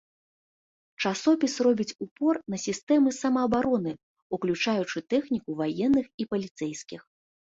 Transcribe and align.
Часопіс 1.03 1.57
робіць 1.65 1.95
упор 2.05 2.39
на 2.53 2.57
сістэмы 2.65 3.09
самаабароны, 3.21 3.91
уключаючы 4.37 5.05
тэхніку 5.15 5.51
ваенных 5.63 6.05
і 6.25 6.27
паліцэйскіх. 6.35 7.01